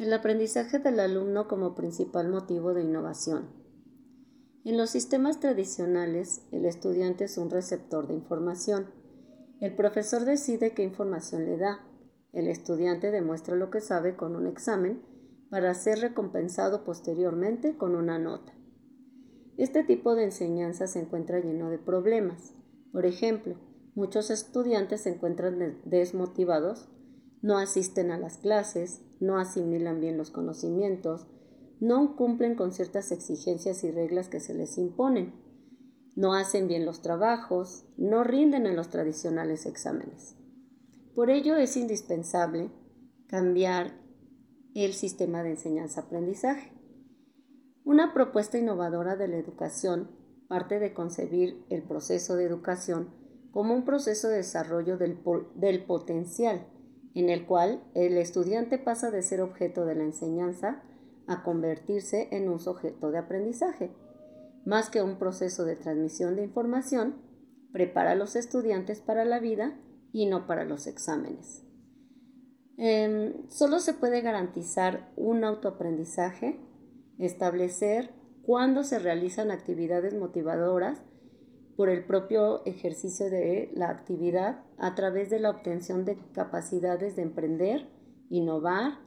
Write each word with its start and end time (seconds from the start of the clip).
El 0.00 0.14
aprendizaje 0.14 0.78
del 0.78 0.98
alumno 0.98 1.46
como 1.46 1.74
principal 1.74 2.30
motivo 2.30 2.72
de 2.72 2.80
innovación. 2.80 3.50
En 4.64 4.78
los 4.78 4.88
sistemas 4.88 5.40
tradicionales, 5.40 6.40
el 6.52 6.64
estudiante 6.64 7.24
es 7.24 7.36
un 7.36 7.50
receptor 7.50 8.08
de 8.08 8.14
información. 8.14 8.86
El 9.60 9.76
profesor 9.76 10.24
decide 10.24 10.72
qué 10.72 10.84
información 10.84 11.44
le 11.44 11.58
da. 11.58 11.86
El 12.32 12.48
estudiante 12.48 13.10
demuestra 13.10 13.56
lo 13.56 13.68
que 13.68 13.82
sabe 13.82 14.16
con 14.16 14.36
un 14.36 14.46
examen 14.46 15.02
para 15.50 15.74
ser 15.74 15.98
recompensado 15.98 16.82
posteriormente 16.82 17.76
con 17.76 17.94
una 17.94 18.18
nota. 18.18 18.54
Este 19.58 19.84
tipo 19.84 20.14
de 20.14 20.24
enseñanza 20.24 20.86
se 20.86 21.00
encuentra 21.00 21.40
lleno 21.40 21.68
de 21.68 21.78
problemas. 21.78 22.54
Por 22.90 23.04
ejemplo, 23.04 23.56
muchos 23.94 24.30
estudiantes 24.30 25.02
se 25.02 25.10
encuentran 25.10 25.82
desmotivados, 25.84 26.88
no 27.42 27.58
asisten 27.58 28.10
a 28.10 28.18
las 28.18 28.38
clases, 28.38 29.02
no 29.20 29.38
asimilan 29.38 30.00
bien 30.00 30.16
los 30.18 30.30
conocimientos, 30.30 31.26
no 31.80 32.16
cumplen 32.16 32.54
con 32.54 32.72
ciertas 32.72 33.10
exigencias 33.10 33.84
y 33.84 33.90
reglas 33.90 34.28
que 34.28 34.40
se 34.40 34.54
les 34.54 34.76
imponen, 34.76 35.32
no 36.14 36.34
hacen 36.34 36.68
bien 36.68 36.84
los 36.84 37.00
trabajos, 37.00 37.86
no 37.96 38.24
rinden 38.24 38.66
en 38.66 38.76
los 38.76 38.90
tradicionales 38.90 39.64
exámenes. 39.64 40.36
Por 41.14 41.30
ello 41.30 41.56
es 41.56 41.76
indispensable 41.76 42.70
cambiar 43.26 43.98
el 44.74 44.92
sistema 44.92 45.42
de 45.42 45.50
enseñanza-aprendizaje. 45.50 46.72
Una 47.84 48.12
propuesta 48.12 48.58
innovadora 48.58 49.16
de 49.16 49.28
la 49.28 49.36
educación 49.36 50.10
parte 50.48 50.78
de 50.78 50.92
concebir 50.92 51.64
el 51.70 51.82
proceso 51.82 52.36
de 52.36 52.44
educación 52.44 53.14
como 53.52 53.74
un 53.74 53.84
proceso 53.84 54.28
de 54.28 54.38
desarrollo 54.38 54.96
del, 54.98 55.18
del 55.54 55.84
potencial 55.84 56.66
en 57.14 57.28
el 57.28 57.46
cual 57.46 57.82
el 57.94 58.16
estudiante 58.18 58.78
pasa 58.78 59.10
de 59.10 59.22
ser 59.22 59.40
objeto 59.40 59.84
de 59.84 59.94
la 59.94 60.04
enseñanza 60.04 60.82
a 61.26 61.42
convertirse 61.42 62.28
en 62.32 62.48
un 62.48 62.60
sujeto 62.60 63.10
de 63.10 63.18
aprendizaje. 63.18 63.90
Más 64.64 64.90
que 64.90 65.02
un 65.02 65.18
proceso 65.18 65.64
de 65.64 65.76
transmisión 65.76 66.36
de 66.36 66.44
información, 66.44 67.16
prepara 67.72 68.12
a 68.12 68.16
los 68.16 68.36
estudiantes 68.36 69.00
para 69.00 69.24
la 69.24 69.38
vida 69.38 69.78
y 70.12 70.26
no 70.26 70.46
para 70.46 70.64
los 70.64 70.86
exámenes. 70.86 71.64
Em, 72.76 73.48
solo 73.48 73.78
se 73.78 73.94
puede 73.94 74.22
garantizar 74.22 75.12
un 75.16 75.44
autoaprendizaje, 75.44 76.58
establecer 77.18 78.10
cuándo 78.42 78.82
se 78.84 78.98
realizan 78.98 79.50
actividades 79.50 80.14
motivadoras 80.14 81.02
por 81.80 81.88
el 81.88 82.04
propio 82.04 82.62
ejercicio 82.66 83.30
de 83.30 83.70
la 83.74 83.88
actividad 83.88 84.62
a 84.76 84.94
través 84.94 85.30
de 85.30 85.40
la 85.40 85.48
obtención 85.48 86.04
de 86.04 86.18
capacidades 86.34 87.16
de 87.16 87.22
emprender, 87.22 87.88
innovar, 88.28 88.98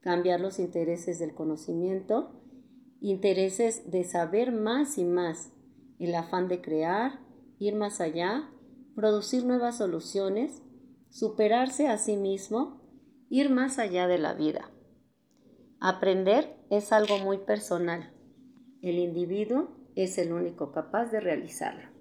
cambiar 0.00 0.40
los 0.40 0.60
intereses 0.60 1.18
del 1.18 1.34
conocimiento, 1.34 2.40
intereses 3.00 3.90
de 3.90 4.04
saber 4.04 4.52
más 4.52 4.96
y 4.96 5.04
más, 5.04 5.50
el 5.98 6.14
afán 6.14 6.46
de 6.46 6.60
crear, 6.60 7.18
ir 7.58 7.74
más 7.74 8.00
allá, 8.00 8.48
producir 8.94 9.44
nuevas 9.44 9.78
soluciones, 9.78 10.62
superarse 11.08 11.88
a 11.88 11.98
sí 11.98 12.16
mismo, 12.16 12.80
ir 13.28 13.50
más 13.50 13.80
allá 13.80 14.06
de 14.06 14.18
la 14.18 14.34
vida. 14.34 14.70
Aprender 15.80 16.56
es 16.70 16.92
algo 16.92 17.18
muy 17.18 17.38
personal. 17.38 18.14
El 18.82 19.00
individuo 19.00 19.70
es 19.96 20.16
el 20.16 20.32
único 20.32 20.70
capaz 20.70 21.06
de 21.06 21.18
realizarlo. 21.18 21.99